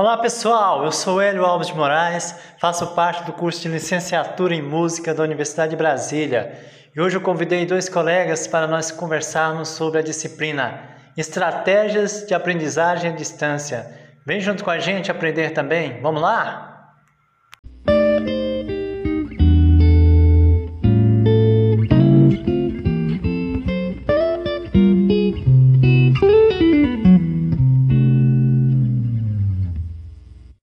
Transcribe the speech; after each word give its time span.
Olá 0.00 0.16
pessoal, 0.16 0.84
eu 0.84 0.92
sou 0.92 1.20
Hélio 1.20 1.44
Alves 1.44 1.66
de 1.66 1.74
Moraes, 1.74 2.32
faço 2.60 2.86
parte 2.94 3.24
do 3.24 3.32
curso 3.32 3.62
de 3.62 3.68
licenciatura 3.68 4.54
em 4.54 4.62
música 4.62 5.12
da 5.12 5.24
Universidade 5.24 5.70
de 5.70 5.76
Brasília 5.76 6.56
e 6.94 7.00
hoje 7.00 7.16
eu 7.16 7.20
convidei 7.20 7.66
dois 7.66 7.88
colegas 7.88 8.46
para 8.46 8.68
nós 8.68 8.92
conversarmos 8.92 9.70
sobre 9.70 9.98
a 9.98 10.02
disciplina 10.02 10.84
Estratégias 11.16 12.24
de 12.24 12.32
Aprendizagem 12.32 13.10
à 13.10 13.12
Distância. 13.12 13.92
Vem 14.24 14.40
junto 14.40 14.62
com 14.62 14.70
a 14.70 14.78
gente 14.78 15.10
aprender 15.10 15.50
também, 15.50 16.00
vamos 16.00 16.22
lá? 16.22 16.77